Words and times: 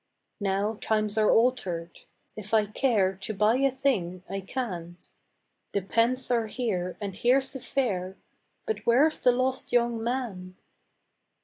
Now 0.39 0.79
times 0.81 1.15
are 1.19 1.29
altered: 1.29 1.99
if 2.35 2.55
I 2.55 2.65
care 2.65 3.13
To 3.17 3.35
buy 3.35 3.57
a 3.57 3.69
thing, 3.69 4.23
I 4.27 4.39
can; 4.41 4.97
The 5.73 5.81
pence 5.81 6.31
are 6.31 6.47
here 6.47 6.97
and 6.99 7.13
here's 7.13 7.53
the 7.53 7.59
fair, 7.59 8.17
But 8.65 8.79
where's 8.87 9.19
the 9.19 9.31
lost 9.31 9.71
young 9.71 10.01
man? 10.03 10.57